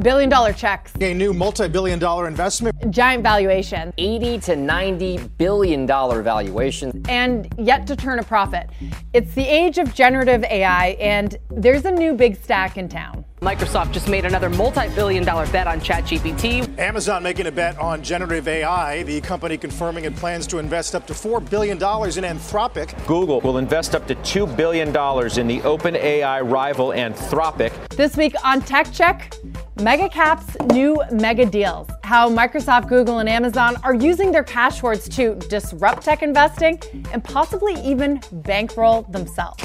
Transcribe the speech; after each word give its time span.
Billion 0.00 0.28
dollar 0.28 0.52
checks. 0.52 0.92
A 1.00 1.14
new 1.14 1.32
multi 1.32 1.68
billion 1.68 1.98
dollar 1.98 2.26
investment. 2.26 2.74
Giant 2.90 3.22
valuation. 3.22 3.92
80 3.96 4.38
to 4.40 4.56
90 4.56 5.18
billion 5.38 5.86
dollar 5.86 6.22
valuation. 6.22 7.02
And 7.08 7.48
yet 7.58 7.86
to 7.86 7.96
turn 7.96 8.18
a 8.18 8.24
profit. 8.24 8.68
It's 9.12 9.32
the 9.34 9.46
age 9.46 9.78
of 9.78 9.94
generative 9.94 10.42
AI, 10.44 10.88
and 11.00 11.36
there's 11.50 11.84
a 11.84 11.90
new 11.90 12.14
big 12.14 12.36
stack 12.42 12.76
in 12.76 12.88
town. 12.88 13.24
Microsoft 13.40 13.92
just 13.92 14.08
made 14.08 14.24
another 14.24 14.48
multi 14.48 14.88
billion 14.94 15.22
dollar 15.22 15.46
bet 15.48 15.66
on 15.66 15.78
ChatGPT. 15.78 16.78
Amazon 16.78 17.22
making 17.22 17.46
a 17.46 17.52
bet 17.52 17.78
on 17.78 18.02
generative 18.02 18.48
AI. 18.48 19.02
The 19.02 19.20
company 19.20 19.58
confirming 19.58 20.04
it 20.04 20.16
plans 20.16 20.46
to 20.46 20.58
invest 20.58 20.94
up 20.94 21.06
to 21.08 21.12
$4 21.12 21.48
billion 21.50 21.76
in 21.76 21.80
Anthropic. 21.82 23.06
Google 23.06 23.42
will 23.42 23.58
invest 23.58 23.94
up 23.94 24.06
to 24.06 24.14
$2 24.16 24.56
billion 24.56 24.88
in 24.88 25.46
the 25.46 25.60
OpenAI 25.60 26.50
rival 26.50 26.88
Anthropic. 26.88 27.72
This 27.90 28.16
week 28.16 28.34
on 28.42 28.62
Tech 28.62 28.90
Check, 28.92 29.34
Mega 29.80 30.08
Caps 30.08 30.56
new 30.72 31.02
mega 31.10 31.44
deals. 31.44 31.88
How 32.04 32.30
Microsoft, 32.30 32.88
Google, 32.88 33.18
and 33.18 33.28
Amazon 33.28 33.76
are 33.82 33.92
using 33.94 34.30
their 34.30 34.44
cash 34.44 34.78
hoards 34.78 35.08
to 35.10 35.34
disrupt 35.34 36.04
tech 36.04 36.22
investing 36.22 36.80
and 37.12 37.24
possibly 37.24 37.74
even 37.82 38.20
bankroll 38.30 39.02
themselves. 39.02 39.64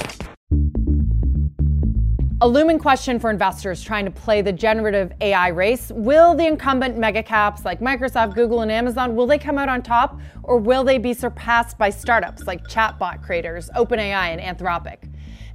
A 2.41 2.47
looming 2.47 2.79
question 2.79 3.19
for 3.19 3.29
investors 3.29 3.83
trying 3.83 4.05
to 4.05 4.11
play 4.11 4.41
the 4.41 4.51
generative 4.51 5.11
AI 5.21 5.49
race. 5.49 5.91
Will 5.93 6.33
the 6.33 6.47
incumbent 6.47 6.97
mega 6.97 7.21
caps 7.21 7.63
like 7.63 7.79
Microsoft, 7.79 8.33
Google, 8.33 8.61
and 8.61 8.71
Amazon, 8.71 9.15
will 9.15 9.27
they 9.27 9.37
come 9.37 9.59
out 9.59 9.69
on 9.69 9.83
top 9.83 10.19
or 10.41 10.57
will 10.57 10.83
they 10.83 10.97
be 10.97 11.13
surpassed 11.13 11.77
by 11.77 11.91
startups 11.91 12.47
like 12.47 12.63
chatbot 12.63 13.21
creators, 13.21 13.69
OpenAI, 13.75 14.35
and 14.35 14.57
Anthropic? 14.57 15.09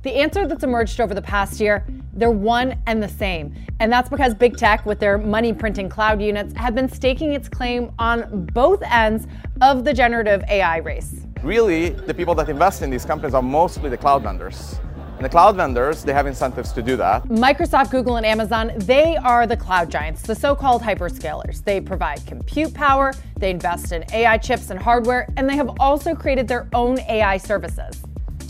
The 0.04 0.16
answer 0.16 0.46
that's 0.46 0.62
emerged 0.62 1.00
over 1.00 1.14
the 1.14 1.22
past 1.22 1.58
year, 1.60 1.82
they're 2.12 2.30
one 2.30 2.78
and 2.86 3.02
the 3.02 3.08
same. 3.08 3.54
And 3.80 3.90
that's 3.90 4.10
because 4.10 4.34
big 4.34 4.58
tech, 4.58 4.84
with 4.84 5.00
their 5.00 5.16
money 5.16 5.54
printing 5.54 5.88
cloud 5.88 6.20
units, 6.20 6.52
have 6.58 6.74
been 6.74 6.90
staking 6.90 7.32
its 7.32 7.48
claim 7.48 7.90
on 7.98 8.44
both 8.52 8.82
ends 8.82 9.26
of 9.62 9.82
the 9.82 9.94
generative 9.94 10.44
AI 10.50 10.76
race. 10.76 11.24
Really, 11.42 11.88
the 11.88 12.12
people 12.12 12.34
that 12.34 12.50
invest 12.50 12.82
in 12.82 12.90
these 12.90 13.06
companies 13.06 13.32
are 13.32 13.40
mostly 13.40 13.88
the 13.88 13.96
cloud 13.96 14.22
vendors. 14.22 14.78
And 15.16 15.24
the 15.24 15.30
cloud 15.30 15.56
vendors, 15.56 16.04
they 16.04 16.12
have 16.12 16.26
incentives 16.26 16.70
to 16.72 16.82
do 16.82 16.98
that. 16.98 17.24
Microsoft, 17.28 17.90
Google, 17.90 18.16
and 18.16 18.26
Amazon, 18.26 18.72
they 18.76 19.16
are 19.16 19.46
the 19.46 19.56
cloud 19.56 19.90
giants, 19.90 20.20
the 20.20 20.34
so 20.34 20.54
called 20.54 20.82
hyperscalers. 20.82 21.64
They 21.64 21.80
provide 21.80 22.26
compute 22.26 22.74
power, 22.74 23.14
they 23.36 23.48
invest 23.48 23.92
in 23.92 24.04
AI 24.12 24.36
chips 24.36 24.68
and 24.68 24.78
hardware, 24.78 25.32
and 25.38 25.48
they 25.48 25.56
have 25.56 25.70
also 25.80 26.14
created 26.14 26.46
their 26.46 26.68
own 26.74 26.98
AI 27.08 27.38
services. 27.38 28.03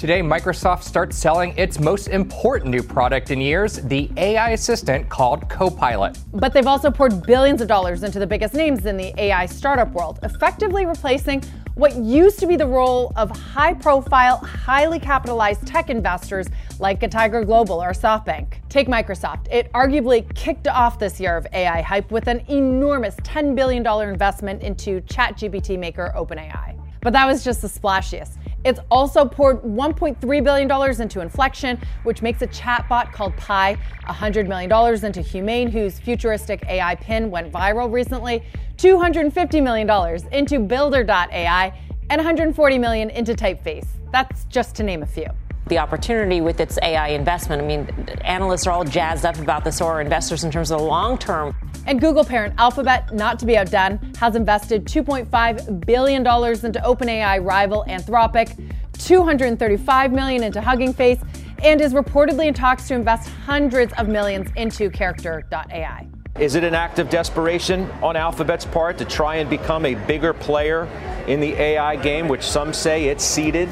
Today, 0.04 0.20
Microsoft 0.20 0.82
starts 0.82 1.16
selling 1.16 1.56
its 1.56 1.80
most 1.80 2.08
important 2.08 2.70
new 2.70 2.82
product 2.82 3.30
in 3.30 3.40
years, 3.40 3.76
the 3.76 4.10
AI 4.18 4.50
assistant 4.50 5.08
called 5.08 5.48
Copilot. 5.48 6.18
But 6.34 6.52
they've 6.52 6.66
also 6.66 6.90
poured 6.90 7.22
billions 7.26 7.62
of 7.62 7.68
dollars 7.68 8.02
into 8.02 8.18
the 8.18 8.26
biggest 8.26 8.52
names 8.52 8.84
in 8.84 8.98
the 8.98 9.18
AI 9.18 9.46
startup 9.46 9.92
world, 9.92 10.18
effectively 10.22 10.84
replacing 10.84 11.42
what 11.76 11.96
used 11.96 12.38
to 12.40 12.46
be 12.46 12.54
the 12.54 12.66
role 12.66 13.14
of 13.16 13.30
high 13.30 13.72
profile, 13.72 14.36
highly 14.36 14.98
capitalized 14.98 15.66
tech 15.66 15.88
investors 15.88 16.48
like 16.78 17.02
a 17.02 17.08
Tiger 17.08 17.42
Global 17.42 17.82
or 17.82 17.92
SoftBank. 17.92 18.56
Take 18.68 18.88
Microsoft. 18.88 19.50
It 19.50 19.72
arguably 19.72 20.28
kicked 20.34 20.68
off 20.68 20.98
this 20.98 21.18
year 21.18 21.34
of 21.34 21.46
AI 21.54 21.80
hype 21.80 22.10
with 22.10 22.28
an 22.28 22.44
enormous 22.50 23.14
$10 23.20 23.56
billion 23.56 23.86
investment 24.06 24.62
into 24.62 25.00
ChatGPT 25.00 25.78
maker 25.78 26.12
OpenAI. 26.14 26.78
But 27.00 27.14
that 27.14 27.26
was 27.26 27.42
just 27.42 27.62
the 27.62 27.68
splashiest. 27.68 28.36
It's 28.64 28.80
also 28.90 29.26
poured 29.26 29.62
$1.3 29.62 30.44
billion 30.44 31.00
into 31.00 31.20
Inflection, 31.20 31.78
which 32.04 32.22
makes 32.22 32.40
a 32.40 32.46
chatbot 32.46 33.12
called 33.12 33.36
Pi, 33.36 33.76
$100 34.04 34.48
million 34.48 35.04
into 35.04 35.20
Humane, 35.20 35.70
whose 35.70 35.98
futuristic 35.98 36.64
AI 36.66 36.94
pin 36.94 37.30
went 37.30 37.52
viral 37.52 37.92
recently, 37.92 38.42
$250 38.78 39.62
million 39.62 40.32
into 40.32 40.58
Builder.ai, 40.58 41.78
and 42.10 42.18
140 42.18 42.78
million 42.78 43.10
into 43.10 43.34
Typeface. 43.34 43.86
That's 44.12 44.44
just 44.44 44.74
to 44.76 44.82
name 44.82 45.02
a 45.02 45.06
few 45.06 45.26
the 45.66 45.78
opportunity 45.78 46.40
with 46.40 46.60
its 46.60 46.78
AI 46.82 47.08
investment. 47.08 47.62
I 47.62 47.66
mean, 47.66 48.08
analysts 48.22 48.66
are 48.66 48.70
all 48.70 48.84
jazzed 48.84 49.24
up 49.24 49.38
about 49.38 49.64
this, 49.64 49.80
or 49.80 50.00
investors 50.00 50.44
in 50.44 50.50
terms 50.50 50.70
of 50.70 50.78
the 50.78 50.84
long 50.84 51.16
term. 51.18 51.54
And 51.86 52.00
Google 52.00 52.24
parent 52.24 52.54
Alphabet, 52.58 53.14
not 53.14 53.38
to 53.40 53.46
be 53.46 53.56
outdone, 53.56 53.98
has 54.18 54.36
invested 54.36 54.84
$2.5 54.84 55.86
billion 55.86 56.20
into 56.20 56.80
OpenAI 56.80 57.44
rival 57.44 57.84
Anthropic, 57.88 58.72
235 58.98 60.12
million 60.12 60.42
into 60.42 60.60
Hugging 60.60 60.92
Face, 60.92 61.20
and 61.62 61.80
is 61.80 61.94
reportedly 61.94 62.46
in 62.46 62.54
talks 62.54 62.88
to 62.88 62.94
invest 62.94 63.28
hundreds 63.28 63.92
of 63.94 64.08
millions 64.08 64.50
into 64.56 64.90
Character.ai. 64.90 66.06
Is 66.38 66.56
it 66.56 66.64
an 66.64 66.74
act 66.74 66.98
of 66.98 67.08
desperation 67.10 67.88
on 68.02 68.16
Alphabet's 68.16 68.64
part 68.64 68.98
to 68.98 69.04
try 69.04 69.36
and 69.36 69.48
become 69.48 69.86
a 69.86 69.94
bigger 69.94 70.32
player 70.32 70.88
in 71.28 71.40
the 71.40 71.52
AI 71.52 71.96
game, 71.96 72.26
which 72.28 72.42
some 72.42 72.72
say 72.72 73.04
it's 73.04 73.24
ceded 73.24 73.68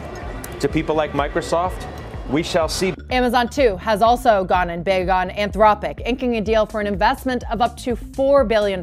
to 0.62 0.68
people 0.68 0.94
like 0.94 1.12
Microsoft? 1.12 1.86
We 2.30 2.42
shall 2.42 2.68
see. 2.68 2.94
Amazon, 3.10 3.48
too, 3.48 3.76
has 3.76 4.00
also 4.00 4.44
gone 4.44 4.70
in 4.70 4.82
big 4.82 5.08
on 5.08 5.28
Anthropic, 5.30 6.00
inking 6.06 6.36
a 6.36 6.40
deal 6.40 6.66
for 6.66 6.80
an 6.80 6.86
investment 6.86 7.42
of 7.50 7.60
up 7.60 7.76
to 7.78 7.96
$4 7.96 8.46
billion. 8.46 8.80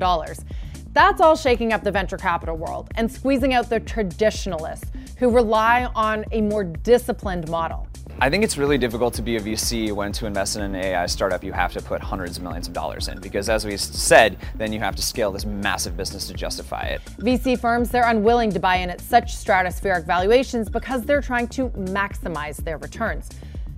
That's 0.92 1.22
all 1.22 1.36
shaking 1.36 1.72
up 1.72 1.84
the 1.84 1.92
venture 1.92 2.18
capital 2.18 2.58
world 2.58 2.90
and 2.96 3.10
squeezing 3.10 3.54
out 3.54 3.70
the 3.70 3.80
traditionalists 3.80 4.92
who 5.18 5.32
rely 5.32 5.86
on 5.96 6.26
a 6.32 6.42
more 6.42 6.64
disciplined 6.64 7.50
model. 7.50 7.89
I 8.22 8.30
think 8.30 8.44
it's 8.44 8.58
really 8.58 8.78
difficult 8.78 9.14
to 9.14 9.22
be 9.22 9.38
a 9.38 9.40
VC 9.40 9.94
when 9.94 10.12
to 10.12 10.26
invest 10.26 10.58
in 10.58 10.62
an 10.62 10.76
AI 10.76 11.06
startup 11.06 11.42
you 11.42 11.54
have 11.54 11.72
to 11.72 11.82
put 11.82 12.02
hundreds 12.02 12.36
of 12.36 12.44
millions 12.44 12.68
of 12.68 12.74
dollars 12.74 13.08
in 13.08 13.18
because 13.22 13.48
as 13.48 13.66
we 13.66 13.78
said, 13.78 14.36
then 14.56 14.74
you 14.74 14.80
have 14.80 14.94
to 14.98 15.02
scale 15.02 15.32
this 15.32 15.46
massive 15.46 15.96
business 15.96 16.28
to 16.28 16.34
justify 16.34 16.82
it. 16.82 17.02
VC 17.20 17.58
firms, 17.58 17.90
they're 17.90 18.10
unwilling 18.10 18.52
to 18.52 18.60
buy 18.60 18.76
in 18.76 18.90
at 18.90 19.00
such 19.00 19.38
stratospheric 19.38 20.06
valuations 20.06 20.68
because 20.68 21.04
they're 21.04 21.22
trying 21.22 21.48
to 21.48 21.70
maximize 21.70 22.58
their 22.58 22.78
returns. 22.80 23.30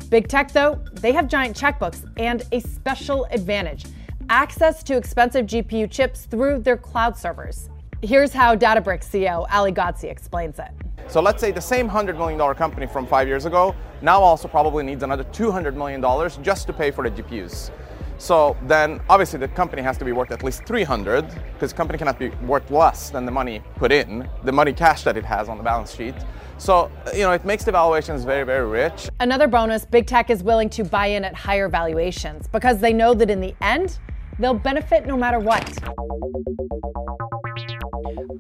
Big 0.10 0.28
tech 0.28 0.52
though, 0.52 0.84
they 0.94 1.12
have 1.12 1.28
giant 1.28 1.56
checkbooks 1.56 2.10
and 2.18 2.44
a 2.52 2.62
special 2.62 3.26
advantage, 3.26 3.86
access 4.30 4.82
to 4.82 4.98
expensive 4.98 5.46
GPU 5.46 5.90
chips 5.90 6.26
through 6.26 6.62
their 6.62 6.78
cloud 6.78 7.16
servers. 7.16 7.70
Here's 8.02 8.34
how 8.34 8.56
Databricks 8.56 9.08
CEO 9.08 9.46
Ali 9.52 9.72
Ghodsi 9.72 10.06
explains 10.06 10.58
it. 10.58 10.72
So 11.12 11.20
let's 11.20 11.42
say 11.42 11.52
the 11.52 11.60
same 11.60 11.90
$100 11.90 12.18
million 12.18 12.40
company 12.56 12.88
from 12.88 13.06
five 13.06 13.28
years 13.28 13.46
ago 13.46 13.76
now 14.02 14.22
also 14.22 14.48
probably 14.48 14.82
needs 14.86 15.04
another 15.04 15.26
$200 15.26 15.76
million 15.76 16.02
just 16.42 16.68
to 16.68 16.74
pay 16.74 16.90
for 16.90 17.04
the 17.04 17.22
GPUs. 17.22 17.70
So 18.18 18.56
then 18.66 19.02
obviously 19.10 19.38
the 19.38 19.50
company 19.50 19.82
has 19.82 19.98
to 19.98 20.06
be 20.06 20.14
worth 20.14 20.32
at 20.32 20.42
least 20.42 20.64
300 20.66 21.28
because 21.54 21.74
company 21.74 21.98
cannot 21.98 22.18
be 22.18 22.30
worth 22.48 22.72
less 22.72 23.10
than 23.10 23.26
the 23.26 23.32
money 23.32 23.62
put 23.76 23.92
in, 23.92 24.30
the 24.46 24.54
money 24.54 24.72
cash 24.72 25.04
that 25.04 25.18
it 25.18 25.26
has 25.26 25.50
on 25.50 25.58
the 25.58 25.64
balance 25.66 25.94
sheet. 25.94 26.16
So, 26.58 26.90
you 27.14 27.24
know, 27.24 27.34
it 27.34 27.44
makes 27.44 27.66
the 27.66 27.74
valuations 27.74 28.24
very, 28.24 28.46
very 28.46 28.66
rich. 28.66 29.10
Another 29.20 29.50
bonus, 29.50 29.84
big 29.84 30.08
tech 30.08 30.30
is 30.30 30.44
willing 30.44 30.70
to 30.70 30.86
buy 30.86 31.08
in 31.08 31.26
at 31.26 31.36
higher 31.36 31.68
valuations 31.68 32.48
because 32.48 32.80
they 32.80 32.94
know 32.94 33.14
that 33.16 33.30
in 33.30 33.42
the 33.42 33.54
end, 33.60 34.00
they'll 34.40 34.54
benefit 34.54 35.06
no 35.06 35.18
matter 35.18 35.40
what. 35.40 35.78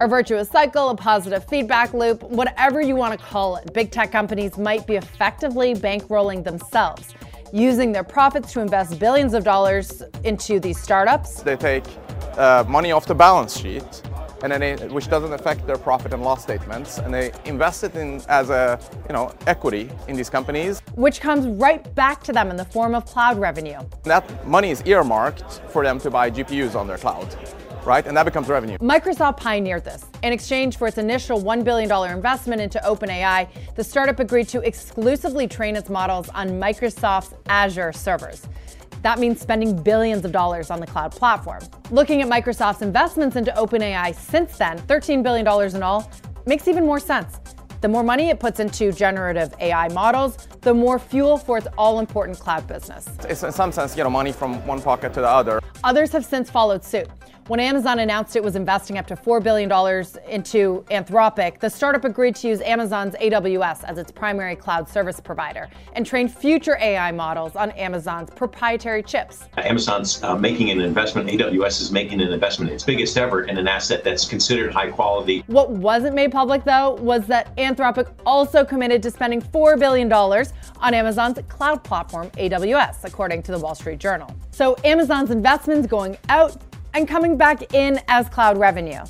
A 0.02 0.08
virtuous 0.08 0.50
cycle, 0.50 0.90
a 0.90 0.96
positive 0.96 1.46
feedback 1.48 1.94
loop, 1.94 2.24
whatever 2.24 2.82
you 2.82 2.96
want 2.96 3.20
to 3.20 3.24
call 3.24 3.58
it, 3.58 3.72
big 3.72 3.92
tech 3.92 4.12
companies 4.12 4.58
might 4.58 4.88
be 4.88 4.96
effectively 4.96 5.76
bankrolling 5.76 6.44
themselves, 6.44 7.14
using 7.54 7.92
their 7.92 8.04
profits 8.04 8.52
to 8.54 8.62
invest 8.62 8.98
billions 8.98 9.36
of 9.36 9.44
dollars 9.44 10.02
into 10.24 10.60
these 10.60 10.82
startups. 10.82 11.44
They 11.44 11.56
take 11.56 11.84
uh, 12.36 12.64
money 12.68 12.92
off 12.92 13.06
the 13.06 13.14
balance 13.14 13.56
sheet 13.56 14.02
and 14.42 14.52
then 14.52 14.92
which 14.92 15.08
doesn't 15.08 15.34
affect 15.34 15.68
their 15.68 15.78
profit 15.78 16.14
and 16.14 16.24
loss 16.24 16.42
statements, 16.42 16.98
and 16.98 17.14
they 17.14 17.32
invest 17.46 17.84
it 17.84 17.94
in 17.94 18.24
as 18.28 18.50
a 18.50 18.80
you 19.08 19.14
know 19.14 19.32
equity 19.46 19.88
in 20.08 20.16
these 20.16 20.32
companies, 20.32 20.80
which 20.96 21.22
comes 21.22 21.46
right 21.46 21.94
back 21.94 22.24
to 22.24 22.34
them 22.34 22.50
in 22.50 22.56
the 22.56 22.66
form 22.66 22.96
of 22.96 23.06
cloud 23.06 23.38
revenue. 23.38 23.80
That 24.02 24.48
money 24.48 24.72
is 24.72 24.82
earmarked 24.88 25.62
for 25.70 25.84
them 25.84 26.00
to 26.00 26.10
buy 26.10 26.32
GPUs 26.32 26.74
on 26.74 26.88
their 26.88 26.98
cloud 26.98 27.28
right? 27.86 28.06
And 28.06 28.16
that 28.16 28.24
becomes 28.24 28.48
revenue. 28.48 28.78
Microsoft 28.78 29.38
pioneered 29.38 29.84
this. 29.84 30.06
In 30.24 30.34
exchange 30.34 30.78
for 30.78 30.88
its 30.88 30.98
initial 30.98 31.42
$1 31.42 31.64
billion 31.64 31.92
investment 32.12 32.62
into 32.62 32.80
OpenAI, 32.80 33.48
the 33.76 33.84
startup 33.84 34.20
agreed 34.20 34.48
to 34.50 34.62
exclusively 34.62 35.48
train 35.48 35.76
its 35.76 35.90
models 35.90 36.30
on 36.30 36.50
Microsoft's 36.50 37.34
Azure 37.48 37.94
servers. 37.94 38.48
That 39.02 39.18
means 39.18 39.42
spending 39.42 39.82
billions 39.82 40.26
of 40.26 40.32
dollars 40.32 40.70
on 40.70 40.80
the 40.80 40.86
cloud 40.86 41.12
platform. 41.12 41.62
Looking 41.90 42.22
at 42.22 42.30
Microsoft's 42.30 42.84
investments 42.84 43.36
into 43.36 43.52
OpenAI 43.52 44.14
since 44.16 44.58
then, 44.58 44.78
$13 44.80 45.24
billion 45.24 45.76
in 45.76 45.84
all, 45.84 46.10
makes 46.46 46.68
even 46.68 46.86
more 46.86 47.00
sense. 47.00 47.40
The 47.82 47.88
more 47.88 48.04
money 48.04 48.30
it 48.30 48.40
puts 48.40 48.60
into 48.60 48.92
generative 48.92 49.56
AI 49.60 49.88
models, 49.88 50.48
the 50.62 50.72
more 50.72 51.00
fuel 51.00 51.36
for 51.36 51.58
its 51.58 51.66
all 51.80 52.00
important 52.00 52.40
cloud 52.40 52.68
business. 52.68 53.10
It's 53.28 53.42
in 53.42 53.52
some 53.52 53.72
sense, 53.72 53.98
you 53.98 54.04
know, 54.04 54.10
money 54.10 54.32
from 54.32 54.64
one 54.68 54.80
pocket 54.84 55.16
to 55.16 55.22
the 55.22 55.28
other. 55.28 55.60
Others 55.84 56.12
have 56.12 56.24
since 56.24 56.48
followed 56.48 56.84
suit. 56.84 57.10
When 57.48 57.60
Amazon 57.60 58.00
announced 58.00 58.36
it 58.36 58.44
was 58.44 58.56
investing 58.56 59.00
up 59.00 59.08
to 59.08 59.16
$4 59.16 59.44
billion 59.44 59.70
into 60.30 60.86
Anthropic, 60.92 61.60
the 61.60 61.70
startup 61.70 62.06
agreed 62.06 62.36
to 62.36 62.48
use 62.48 62.62
Amazon's 62.62 63.16
AWS 63.16 63.84
as 63.84 63.98
its 63.98 64.12
primary 64.12 64.56
cloud 64.56 64.88
service 64.88 65.20
provider 65.20 65.68
and 65.94 66.06
train 66.06 66.28
future 66.30 66.78
AI 66.80 67.12
models 67.12 67.56
on 67.56 67.72
Amazon's 67.72 68.30
proprietary 68.30 69.02
chips. 69.02 69.50
Amazon's 69.58 70.24
uh, 70.24 70.36
making 70.36 70.70
an 70.70 70.82
investment, 70.82 71.30
AWS 71.30 71.82
is 71.82 71.92
making 71.92 72.22
an 72.22 72.32
investment, 72.32 72.72
its 72.72 72.84
biggest 72.84 73.18
ever, 73.18 73.44
in 73.44 73.58
an 73.58 73.68
asset 73.68 74.04
that's 74.04 74.26
considered 74.26 74.72
high 74.72 74.92
quality. 74.92 75.44
What 75.48 75.72
wasn't 75.72 76.14
made 76.16 76.32
public, 76.32 76.64
though, 76.64 76.94
was 77.02 77.26
that 77.28 77.56
Anthropic 77.58 78.08
also 78.24 78.64
committed 78.64 79.02
to 79.04 79.12
spending 79.12 79.42
$4 79.42 79.80
billion 79.80 80.14
on 80.14 80.94
Amazon's 80.94 81.40
cloud 81.50 81.84
platform, 81.84 82.30
AWS, 82.32 83.04
according 83.04 83.42
to 83.44 83.52
the 83.52 83.58
Wall 83.58 83.74
Street 83.74 83.98
Journal. 83.98 84.34
So 84.52 84.78
Amazon's 84.84 85.32
investments 85.32 85.88
going 85.88 86.18
out 86.30 86.62
and 86.94 87.08
coming 87.08 87.38
back 87.38 87.74
in 87.74 88.00
as 88.08 88.30
cloud 88.30 88.58
revenue. 88.58 89.02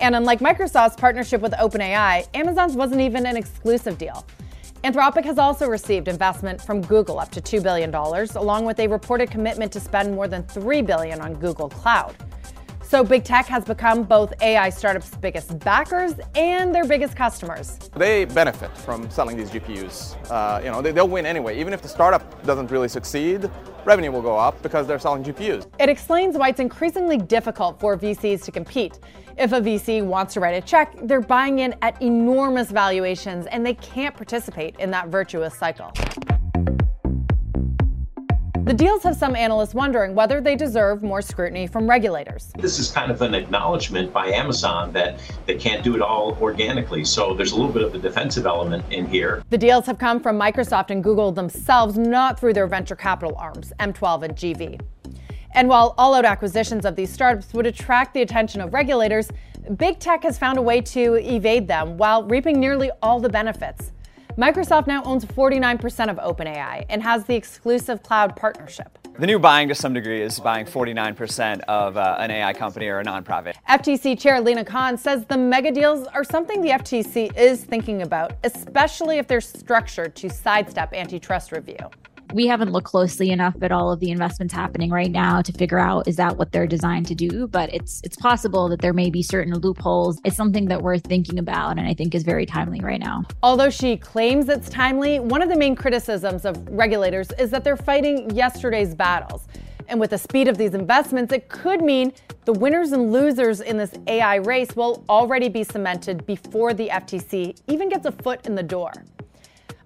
And 0.00 0.14
unlike 0.14 0.40
Microsoft's 0.40 0.96
partnership 0.96 1.40
with 1.40 1.52
OpenAI, 1.52 2.28
Amazon's 2.34 2.74
wasn't 2.74 3.00
even 3.00 3.26
an 3.26 3.36
exclusive 3.36 3.98
deal. 3.98 4.26
Anthropic 4.84 5.24
has 5.24 5.38
also 5.38 5.66
received 5.68 6.06
investment 6.06 6.60
from 6.60 6.80
Google 6.82 7.18
up 7.18 7.30
to 7.32 7.40
$2 7.40 7.62
billion, 7.62 7.92
along 8.36 8.66
with 8.66 8.78
a 8.78 8.86
reported 8.86 9.30
commitment 9.30 9.72
to 9.72 9.80
spend 9.80 10.14
more 10.14 10.28
than 10.28 10.42
3 10.44 10.82
billion 10.82 11.20
on 11.20 11.34
Google 11.34 11.68
Cloud. 11.68 12.14
So 12.88 13.02
big 13.02 13.24
tech 13.24 13.46
has 13.46 13.64
become 13.64 14.04
both 14.04 14.32
AI 14.40 14.70
startups' 14.70 15.10
biggest 15.16 15.58
backers 15.58 16.14
and 16.36 16.72
their 16.72 16.84
biggest 16.84 17.16
customers. 17.16 17.78
They 17.96 18.26
benefit 18.26 18.70
from 18.78 19.10
selling 19.10 19.36
these 19.36 19.50
GPUs. 19.50 20.14
Uh, 20.30 20.60
you 20.62 20.70
know, 20.70 20.80
they, 20.80 20.92
will 20.92 21.08
win 21.08 21.26
anyway. 21.26 21.58
Even 21.58 21.72
if 21.72 21.82
the 21.82 21.88
startup 21.88 22.46
doesn't 22.46 22.70
really 22.70 22.86
succeed, 22.86 23.50
revenue 23.84 24.12
will 24.12 24.22
go 24.22 24.38
up 24.38 24.62
because 24.62 24.86
they're 24.86 25.00
selling 25.00 25.24
GPUs. 25.24 25.66
It 25.80 25.88
explains 25.88 26.38
why 26.38 26.50
it's 26.50 26.60
increasingly 26.60 27.16
difficult 27.16 27.80
for 27.80 27.96
VCs 27.98 28.44
to 28.44 28.52
compete. 28.52 29.00
If 29.36 29.52
a 29.52 29.60
VC 29.60 30.04
wants 30.04 30.34
to 30.34 30.40
write 30.40 30.54
a 30.54 30.64
check, 30.64 30.94
they're 31.02 31.20
buying 31.20 31.58
in 31.58 31.74
at 31.82 32.00
enormous 32.00 32.70
valuations 32.70 33.46
and 33.46 33.66
they 33.66 33.74
can't 33.74 34.14
participate 34.14 34.76
in 34.78 34.92
that 34.92 35.08
virtuous 35.08 35.58
cycle. 35.58 35.92
The 38.66 38.74
deals 38.74 39.04
have 39.04 39.14
some 39.14 39.36
analysts 39.36 39.74
wondering 39.74 40.16
whether 40.16 40.40
they 40.40 40.56
deserve 40.56 41.00
more 41.00 41.22
scrutiny 41.22 41.68
from 41.68 41.88
regulators. 41.88 42.50
This 42.58 42.80
is 42.80 42.90
kind 42.90 43.12
of 43.12 43.22
an 43.22 43.32
acknowledgement 43.32 44.12
by 44.12 44.26
Amazon 44.26 44.90
that 44.90 45.20
they 45.46 45.54
can't 45.54 45.84
do 45.84 45.94
it 45.94 46.02
all 46.02 46.36
organically. 46.40 47.04
So 47.04 47.32
there's 47.32 47.52
a 47.52 47.54
little 47.54 47.70
bit 47.70 47.84
of 47.84 47.94
a 47.94 47.98
defensive 47.98 48.44
element 48.44 48.84
in 48.90 49.06
here. 49.06 49.44
The 49.50 49.56
deals 49.56 49.86
have 49.86 49.98
come 49.98 50.18
from 50.18 50.36
Microsoft 50.36 50.90
and 50.90 51.00
Google 51.00 51.30
themselves, 51.30 51.96
not 51.96 52.40
through 52.40 52.54
their 52.54 52.66
venture 52.66 52.96
capital 52.96 53.36
arms, 53.36 53.72
M12 53.78 54.22
and 54.24 54.34
GV. 54.34 54.80
And 55.52 55.68
while 55.68 55.94
all 55.96 56.16
out 56.16 56.24
acquisitions 56.24 56.84
of 56.84 56.96
these 56.96 57.12
startups 57.12 57.54
would 57.54 57.66
attract 57.66 58.14
the 58.14 58.22
attention 58.22 58.60
of 58.60 58.74
regulators, 58.74 59.30
big 59.76 60.00
tech 60.00 60.24
has 60.24 60.38
found 60.38 60.58
a 60.58 60.62
way 60.62 60.80
to 60.80 61.14
evade 61.14 61.68
them 61.68 61.96
while 61.98 62.24
reaping 62.24 62.58
nearly 62.58 62.90
all 63.00 63.20
the 63.20 63.28
benefits. 63.28 63.92
Microsoft 64.36 64.86
now 64.86 65.02
owns 65.04 65.24
49% 65.24 66.10
of 66.10 66.18
OpenAI 66.18 66.84
and 66.90 67.02
has 67.02 67.24
the 67.24 67.34
exclusive 67.34 68.02
cloud 68.02 68.36
partnership. 68.36 68.98
The 69.18 69.26
new 69.26 69.38
buying 69.38 69.66
to 69.68 69.74
some 69.74 69.94
degree 69.94 70.20
is 70.20 70.38
buying 70.38 70.66
49% 70.66 71.60
of 71.60 71.96
uh, 71.96 72.16
an 72.18 72.30
AI 72.30 72.52
company 72.52 72.86
or 72.88 73.00
a 73.00 73.04
nonprofit. 73.04 73.54
FTC 73.66 74.20
Chair 74.20 74.42
Lina 74.42 74.62
Khan 74.62 74.98
says 74.98 75.24
the 75.24 75.38
mega 75.38 75.72
deals 75.72 76.06
are 76.08 76.22
something 76.22 76.60
the 76.60 76.68
FTC 76.68 77.34
is 77.34 77.64
thinking 77.64 78.02
about, 78.02 78.34
especially 78.44 79.16
if 79.16 79.26
they're 79.26 79.40
structured 79.40 80.14
to 80.16 80.28
sidestep 80.28 80.92
antitrust 80.92 81.50
review 81.50 81.78
we 82.32 82.46
haven't 82.46 82.72
looked 82.72 82.86
closely 82.86 83.30
enough 83.30 83.54
at 83.62 83.72
all 83.72 83.90
of 83.92 84.00
the 84.00 84.10
investments 84.10 84.52
happening 84.52 84.90
right 84.90 85.10
now 85.10 85.42
to 85.42 85.52
figure 85.52 85.78
out 85.78 86.08
is 86.08 86.16
that 86.16 86.36
what 86.36 86.52
they're 86.52 86.66
designed 86.66 87.06
to 87.06 87.14
do? 87.14 87.46
But 87.46 87.72
it's 87.72 88.00
it's 88.04 88.16
possible 88.16 88.68
that 88.68 88.80
there 88.80 88.92
may 88.92 89.10
be 89.10 89.22
certain 89.22 89.54
loopholes. 89.54 90.20
It's 90.24 90.36
something 90.36 90.66
that 90.66 90.82
we're 90.82 90.98
thinking 90.98 91.38
about 91.38 91.78
and 91.78 91.86
i 91.86 91.94
think 91.94 92.14
is 92.14 92.22
very 92.22 92.46
timely 92.46 92.80
right 92.80 93.00
now. 93.00 93.24
Although 93.42 93.70
she 93.70 93.96
claims 93.96 94.48
it's 94.48 94.68
timely 94.68 95.20
one 95.20 95.42
of 95.42 95.48
the 95.48 95.56
main 95.56 95.76
criticisms 95.76 96.44
of 96.44 96.66
regulators 96.68 97.30
is 97.38 97.50
that 97.50 97.64
they're 97.64 97.76
fighting 97.76 98.30
yesterday's 98.30 98.94
battles. 98.94 99.46
And 99.88 100.00
with 100.00 100.10
the 100.10 100.18
speed 100.18 100.48
of 100.48 100.58
these 100.58 100.74
investments, 100.74 101.32
it 101.32 101.48
could 101.48 101.80
mean 101.80 102.12
the 102.44 102.52
winners 102.52 102.92
and 102.92 103.12
losers 103.12 103.60
in 103.60 103.76
this 103.76 103.92
AI 104.08 104.36
race 104.36 104.74
will 104.74 105.04
already 105.08 105.48
be 105.48 105.62
cemented 105.62 106.26
before 106.26 106.74
the 106.74 106.88
FTC 106.88 107.56
even 107.68 107.88
gets 107.88 108.06
a 108.06 108.12
foot 108.12 108.46
in 108.46 108.54
the 108.54 108.62
door. 108.62 108.92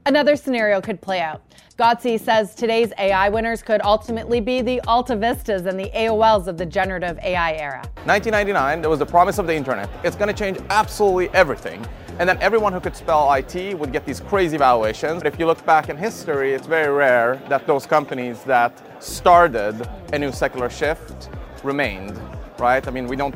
Another 0.06 0.34
scenario 0.34 0.80
could 0.80 1.00
play 1.00 1.20
out. 1.20 1.42
Ghodsi 1.78 2.18
says 2.18 2.54
today's 2.54 2.92
AI 2.98 3.28
winners 3.28 3.62
could 3.62 3.82
ultimately 3.82 4.40
be 4.40 4.62
the 4.62 4.80
AltaVistas 4.86 5.66
and 5.66 5.78
the 5.78 5.90
AOLs 5.94 6.46
of 6.46 6.56
the 6.56 6.64
generative 6.64 7.18
AI 7.18 7.52
era. 7.52 7.82
1999, 8.04 8.80
there 8.80 8.90
was 8.90 8.98
the 8.98 9.06
promise 9.06 9.38
of 9.38 9.46
the 9.46 9.54
internet. 9.54 9.90
It's 10.02 10.16
going 10.16 10.28
to 10.28 10.34
change 10.34 10.58
absolutely 10.70 11.28
everything. 11.30 11.86
And 12.18 12.28
then 12.28 12.38
everyone 12.40 12.72
who 12.72 12.80
could 12.80 12.96
spell 12.96 13.32
IT 13.32 13.78
would 13.78 13.92
get 13.92 14.04
these 14.06 14.20
crazy 14.20 14.56
valuations. 14.56 15.22
But 15.22 15.32
if 15.32 15.38
you 15.38 15.46
look 15.46 15.64
back 15.64 15.88
in 15.90 15.96
history, 15.96 16.54
it's 16.54 16.66
very 16.66 16.92
rare 16.92 17.36
that 17.48 17.66
those 17.66 17.86
companies 17.86 18.42
that 18.44 18.78
started 19.02 19.88
a 20.12 20.18
new 20.18 20.32
secular 20.32 20.70
shift 20.70 21.28
remained, 21.62 22.18
right? 22.58 22.86
I 22.86 22.90
mean, 22.90 23.06
we 23.06 23.16
don't 23.16 23.34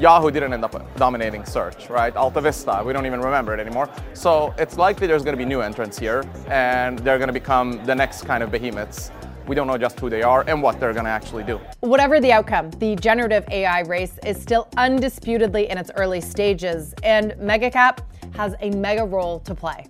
Yahoo 0.00 0.30
didn't 0.30 0.52
end 0.52 0.64
up 0.64 0.96
dominating 0.96 1.44
search, 1.44 1.88
right? 1.88 2.14
AltaVista, 2.14 2.84
we 2.84 2.92
don't 2.92 3.06
even 3.06 3.20
remember 3.20 3.54
it 3.54 3.60
anymore. 3.60 3.88
So 4.12 4.52
it's 4.58 4.76
likely 4.76 5.06
there's 5.06 5.22
going 5.22 5.36
to 5.36 5.38
be 5.38 5.44
new 5.44 5.60
entrants 5.60 5.98
here, 5.98 6.24
and 6.48 6.98
they're 7.00 7.18
going 7.18 7.28
to 7.28 7.32
become 7.32 7.84
the 7.84 7.94
next 7.94 8.22
kind 8.22 8.42
of 8.42 8.50
behemoths. 8.50 9.12
We 9.46 9.54
don't 9.54 9.66
know 9.66 9.78
just 9.78 10.00
who 10.00 10.10
they 10.10 10.22
are 10.22 10.42
and 10.48 10.62
what 10.62 10.80
they're 10.80 10.94
going 10.94 11.04
to 11.04 11.10
actually 11.10 11.44
do. 11.44 11.60
Whatever 11.80 12.18
the 12.18 12.32
outcome, 12.32 12.70
the 12.72 12.96
generative 12.96 13.44
AI 13.50 13.80
race 13.80 14.18
is 14.24 14.40
still 14.40 14.68
undisputedly 14.76 15.68
in 15.70 15.78
its 15.78 15.90
early 15.96 16.20
stages, 16.20 16.94
and 17.02 17.32
Megacap 17.32 17.98
has 18.34 18.56
a 18.60 18.70
mega 18.70 19.04
role 19.04 19.38
to 19.40 19.54
play. 19.54 19.86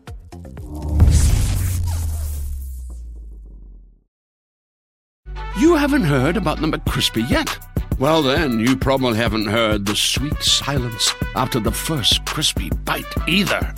You 5.56 5.76
haven't 5.76 6.02
heard 6.02 6.36
about 6.36 6.60
the 6.60 6.66
McCrispy 6.66 7.30
yet? 7.30 7.58
Well, 7.98 8.22
then, 8.22 8.58
you 8.58 8.76
probably 8.76 9.16
haven't 9.16 9.46
heard 9.46 9.86
the 9.86 9.94
sweet 9.94 10.42
silence 10.42 11.14
after 11.36 11.60
the 11.60 11.70
first 11.70 12.24
crispy 12.26 12.70
bite 12.84 13.04
either. 13.28 13.74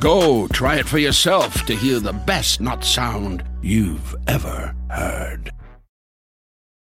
Go 0.00 0.46
try 0.48 0.76
it 0.76 0.86
for 0.86 0.98
yourself 0.98 1.64
to 1.66 1.74
hear 1.74 1.98
the 1.98 2.12
best 2.12 2.60
not 2.60 2.84
sound 2.84 3.42
you've 3.62 4.14
ever 4.26 4.74
heard. 4.90 5.50